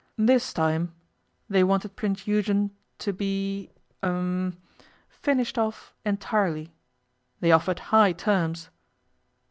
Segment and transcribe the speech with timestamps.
[0.17, 0.95] This time
[1.47, 3.69] they wanted Prince Eugen to be
[4.01, 4.57] em
[5.09, 6.73] finished off entirely.
[7.39, 8.71] They offered high terms.